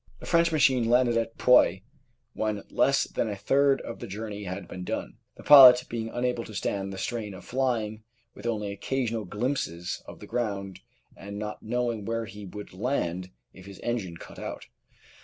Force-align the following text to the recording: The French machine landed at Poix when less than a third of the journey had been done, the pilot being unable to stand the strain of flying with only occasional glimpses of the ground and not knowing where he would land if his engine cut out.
The 0.19 0.25
French 0.25 0.51
machine 0.51 0.89
landed 0.89 1.15
at 1.15 1.37
Poix 1.37 1.83
when 2.33 2.63
less 2.71 3.03
than 3.03 3.29
a 3.29 3.35
third 3.35 3.81
of 3.81 3.99
the 3.99 4.07
journey 4.07 4.45
had 4.45 4.67
been 4.67 4.83
done, 4.83 5.17
the 5.37 5.43
pilot 5.43 5.83
being 5.89 6.09
unable 6.09 6.43
to 6.45 6.55
stand 6.55 6.91
the 6.91 6.97
strain 6.97 7.35
of 7.35 7.45
flying 7.45 8.01
with 8.33 8.47
only 8.47 8.71
occasional 8.71 9.25
glimpses 9.25 10.01
of 10.07 10.19
the 10.19 10.25
ground 10.25 10.79
and 11.15 11.37
not 11.37 11.61
knowing 11.61 12.03
where 12.03 12.25
he 12.25 12.47
would 12.47 12.73
land 12.73 13.29
if 13.53 13.67
his 13.67 13.77
engine 13.83 14.17
cut 14.17 14.39
out. 14.39 14.65